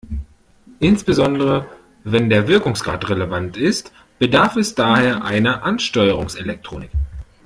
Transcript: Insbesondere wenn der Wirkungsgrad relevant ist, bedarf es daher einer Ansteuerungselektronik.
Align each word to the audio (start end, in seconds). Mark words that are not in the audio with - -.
Insbesondere 0.79 1.67
wenn 2.03 2.27
der 2.31 2.47
Wirkungsgrad 2.47 3.07
relevant 3.07 3.55
ist, 3.55 3.91
bedarf 4.17 4.55
es 4.55 4.73
daher 4.73 5.23
einer 5.23 5.61
Ansteuerungselektronik. 5.61 6.89